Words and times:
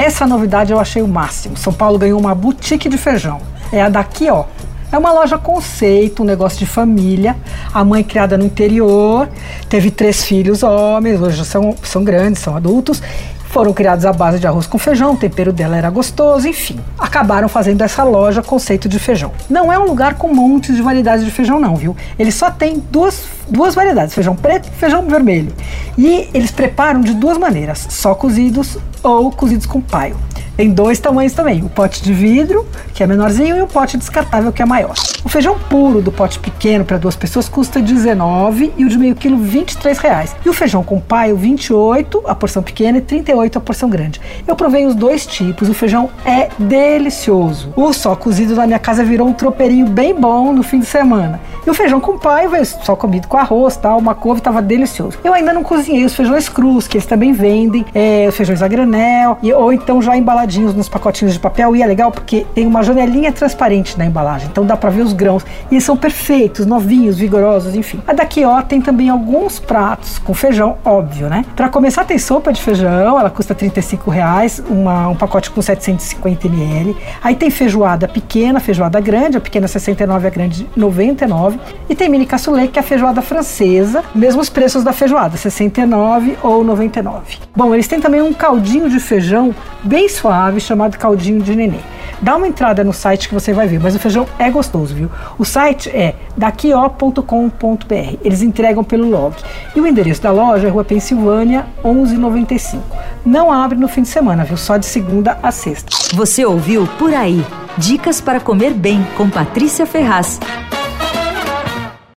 Essa 0.00 0.26
novidade 0.26 0.72
eu 0.72 0.80
achei 0.80 1.02
o 1.02 1.06
máximo. 1.06 1.58
São 1.58 1.74
Paulo 1.74 1.98
ganhou 1.98 2.18
uma 2.18 2.34
boutique 2.34 2.88
de 2.88 2.96
feijão. 2.96 3.38
É 3.70 3.82
a 3.82 3.90
daqui, 3.90 4.30
ó. 4.30 4.46
É 4.90 4.96
uma 4.96 5.12
loja 5.12 5.36
conceito, 5.36 6.22
um 6.22 6.24
negócio 6.24 6.58
de 6.58 6.64
família. 6.64 7.36
A 7.70 7.84
mãe 7.84 8.02
criada 8.02 8.38
no 8.38 8.46
interior, 8.46 9.28
teve 9.68 9.90
três 9.90 10.24
filhos 10.24 10.62
homens, 10.62 11.20
hoje 11.20 11.44
são, 11.44 11.76
são 11.82 12.02
grandes, 12.02 12.40
são 12.40 12.56
adultos. 12.56 13.02
Foram 13.50 13.74
criados 13.74 14.06
à 14.06 14.12
base 14.12 14.38
de 14.38 14.46
arroz 14.46 14.66
com 14.66 14.78
feijão, 14.78 15.12
o 15.12 15.16
tempero 15.18 15.52
dela 15.52 15.76
era 15.76 15.90
gostoso, 15.90 16.48
enfim. 16.48 16.80
Acabaram 16.98 17.48
fazendo 17.48 17.82
essa 17.82 18.02
loja 18.02 18.42
conceito 18.42 18.88
de 18.88 18.98
feijão. 18.98 19.32
Não 19.50 19.70
é 19.70 19.78
um 19.78 19.84
lugar 19.84 20.14
com 20.14 20.32
montes 20.32 20.76
de 20.76 20.80
variedades 20.80 21.26
de 21.26 21.30
feijão, 21.30 21.60
não, 21.60 21.76
viu? 21.76 21.94
Ele 22.18 22.32
só 22.32 22.50
tem 22.50 22.82
duas, 22.90 23.22
duas 23.48 23.74
variedades: 23.74 24.14
feijão 24.14 24.36
preto 24.36 24.68
e 24.68 24.76
feijão 24.76 25.06
vermelho. 25.06 25.52
E 25.96 26.28
eles 26.32 26.50
preparam 26.50 27.00
de 27.00 27.14
duas 27.14 27.38
maneiras: 27.38 27.86
só 27.90 28.14
cozidos 28.14 28.78
ou 29.02 29.30
cozidos 29.30 29.66
com 29.66 29.80
paio. 29.80 30.16
Tem 30.56 30.70
dois 30.70 30.98
tamanhos 30.98 31.32
também: 31.32 31.62
o 31.62 31.70
pote 31.70 32.02
de 32.02 32.12
vidro, 32.12 32.66
que 32.92 33.02
é 33.02 33.06
menorzinho, 33.06 33.56
e 33.56 33.62
o 33.62 33.66
pote 33.66 33.96
descartável, 33.96 34.52
que 34.52 34.60
é 34.60 34.66
maior. 34.66 34.94
O 35.24 35.28
feijão 35.28 35.58
puro 35.58 36.02
do 36.02 36.12
pote 36.12 36.38
pequeno 36.38 36.84
para 36.84 36.98
duas 36.98 37.16
pessoas 37.16 37.48
custa 37.48 37.80
19 37.80 38.72
e 38.76 38.84
o 38.84 38.88
de 38.88 38.98
meio 38.98 39.14
quilo 39.14 39.38
23 39.38 39.96
reais. 39.98 40.36
E 40.44 40.48
o 40.50 40.52
feijão 40.52 40.82
com 40.82 41.00
paio 41.00 41.34
28 41.34 42.24
a 42.26 42.34
porção 42.34 42.62
pequena 42.62 42.98
e 42.98 43.00
38 43.00 43.56
a 43.56 43.60
porção 43.60 43.88
grande. 43.88 44.20
Eu 44.46 44.54
provei 44.54 44.84
os 44.84 44.94
dois 44.94 45.24
tipos. 45.24 45.68
O 45.68 45.72
feijão 45.72 46.10
é 46.26 46.50
delicioso. 46.58 47.72
O 47.74 47.92
só 47.94 48.14
cozido 48.14 48.54
na 48.54 48.66
minha 48.66 48.78
casa 48.78 49.02
virou 49.02 49.26
um 49.28 49.32
tropeirinho 49.32 49.86
bem 49.86 50.14
bom 50.14 50.52
no 50.52 50.62
fim 50.62 50.80
de 50.80 50.86
semana. 50.86 51.40
E 51.66 51.70
o 51.70 51.74
feijão 51.74 52.00
com 52.00 52.18
paio 52.18 52.50
veio 52.50 52.66
só 52.66 52.94
comido 52.94 53.28
com 53.30 53.38
arroz, 53.38 53.76
tal, 53.76 53.96
uma 53.98 54.14
couve, 54.14 54.40
estava 54.40 54.60
delicioso. 54.60 55.16
Eu 55.22 55.32
ainda 55.32 55.52
não 55.52 55.62
cozinhei 55.62 56.04
os 56.04 56.14
feijões 56.14 56.48
crus, 56.48 56.88
que 56.88 56.96
eles 56.96 57.06
também 57.06 57.32
vendem, 57.32 57.86
é, 57.94 58.26
os 58.28 58.36
feijões 58.36 58.60
a 58.60 58.66
granel, 58.66 59.38
e, 59.40 59.52
ou 59.52 59.72
então 59.72 60.02
já 60.02 60.16
embalados 60.16 60.50
nos 60.74 60.88
pacotinhos 60.88 61.34
de 61.34 61.38
papel 61.38 61.76
e 61.76 61.82
é 61.82 61.86
legal 61.86 62.10
porque 62.10 62.44
tem 62.54 62.66
uma 62.66 62.82
janelinha 62.82 63.30
transparente 63.30 63.96
na 63.96 64.04
embalagem, 64.04 64.48
então 64.50 64.66
dá 64.66 64.76
para 64.76 64.90
ver 64.90 65.02
os 65.02 65.12
grãos 65.12 65.46
e 65.70 65.80
são 65.80 65.96
perfeitos, 65.96 66.66
novinhos, 66.66 67.18
vigorosos, 67.18 67.76
enfim. 67.76 68.02
A 68.06 68.12
daqui 68.12 68.44
ó 68.44 68.60
tem 68.62 68.80
também 68.80 69.08
alguns 69.08 69.60
pratos 69.60 70.18
com 70.18 70.34
feijão, 70.34 70.76
óbvio, 70.84 71.28
né? 71.28 71.44
Para 71.54 71.68
começar 71.68 72.04
tem 72.04 72.18
sopa 72.18 72.52
de 72.52 72.60
feijão, 72.60 73.18
ela 73.18 73.30
custa 73.30 73.54
35 73.54 74.10
reais, 74.10 74.60
uma, 74.68 75.08
um 75.08 75.14
pacote 75.14 75.50
com 75.50 75.62
750 75.62 76.48
ml. 76.48 76.96
Aí 77.22 77.36
tem 77.36 77.48
feijoada 77.48 78.08
pequena, 78.08 78.58
feijoada 78.58 78.98
grande, 79.00 79.36
a 79.36 79.40
pequena 79.40 79.68
69, 79.68 80.26
a 80.26 80.30
grande 80.30 80.68
99. 80.76 81.60
E 81.88 81.94
tem 81.94 82.08
mini 82.08 82.26
cassoulet, 82.26 82.72
que 82.72 82.78
é 82.78 82.82
a 82.82 82.84
feijoada 82.84 83.19
francesa, 83.20 84.02
mesmos 84.14 84.48
preços 84.48 84.84
da 84.84 84.92
feijoada, 84.92 85.36
69 85.36 86.38
ou 86.42 86.64
99. 86.64 87.38
Bom, 87.54 87.74
eles 87.74 87.88
têm 87.88 88.00
também 88.00 88.22
um 88.22 88.32
caldinho 88.32 88.88
de 88.88 88.98
feijão 88.98 89.54
bem 89.82 90.08
suave 90.08 90.60
chamado 90.60 90.98
caldinho 90.98 91.40
de 91.42 91.54
neném. 91.54 91.80
Dá 92.22 92.36
uma 92.36 92.46
entrada 92.46 92.84
no 92.84 92.92
site 92.92 93.28
que 93.28 93.34
você 93.34 93.52
vai 93.52 93.66
ver, 93.66 93.80
mas 93.80 93.94
o 93.94 93.98
feijão 93.98 94.26
é 94.38 94.50
gostoso, 94.50 94.94
viu? 94.94 95.10
O 95.38 95.44
site 95.44 95.88
é 95.88 96.14
daquio.com.br. 96.36 98.16
Eles 98.22 98.42
entregam 98.42 98.84
pelo 98.84 99.08
log. 99.08 99.34
E 99.74 99.80
o 99.80 99.86
endereço 99.86 100.22
da 100.22 100.30
loja 100.30 100.68
é 100.68 100.70
Rua 100.70 100.84
Pensilvânia, 100.84 101.66
1195. 101.82 102.82
Não 103.24 103.50
abre 103.50 103.78
no 103.78 103.88
fim 103.88 104.02
de 104.02 104.08
semana, 104.08 104.44
viu? 104.44 104.56
Só 104.56 104.76
de 104.76 104.84
segunda 104.84 105.38
a 105.42 105.50
sexta. 105.50 105.90
Você 106.14 106.44
ouviu 106.44 106.86
Por 106.98 107.14
Aí. 107.14 107.44
Dicas 107.78 108.20
para 108.20 108.40
comer 108.40 108.74
bem 108.74 109.06
com 109.16 109.30
Patrícia 109.30 109.86
Ferraz. 109.86 110.38